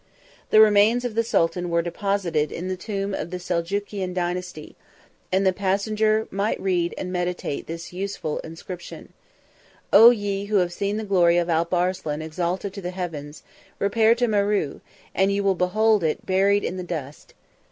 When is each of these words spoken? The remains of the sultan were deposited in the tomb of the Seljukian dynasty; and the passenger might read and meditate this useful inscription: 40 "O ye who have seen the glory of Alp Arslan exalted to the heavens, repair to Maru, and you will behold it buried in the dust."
The 0.49 0.59
remains 0.59 1.05
of 1.05 1.13
the 1.13 1.23
sultan 1.23 1.69
were 1.69 1.83
deposited 1.83 2.51
in 2.51 2.69
the 2.69 2.75
tomb 2.75 3.13
of 3.13 3.29
the 3.29 3.37
Seljukian 3.37 4.15
dynasty; 4.15 4.75
and 5.31 5.45
the 5.45 5.53
passenger 5.53 6.27
might 6.31 6.59
read 6.59 6.95
and 6.97 7.13
meditate 7.13 7.67
this 7.67 7.93
useful 7.93 8.39
inscription: 8.39 9.13
40 9.91 9.91
"O 9.93 10.09
ye 10.09 10.45
who 10.45 10.55
have 10.55 10.73
seen 10.73 10.97
the 10.97 11.03
glory 11.03 11.37
of 11.37 11.49
Alp 11.49 11.71
Arslan 11.71 12.23
exalted 12.23 12.73
to 12.73 12.81
the 12.81 12.89
heavens, 12.89 13.43
repair 13.77 14.15
to 14.15 14.27
Maru, 14.27 14.79
and 15.13 15.31
you 15.31 15.43
will 15.43 15.53
behold 15.53 16.03
it 16.03 16.25
buried 16.25 16.63
in 16.63 16.77
the 16.77 16.81
dust." 16.83 17.35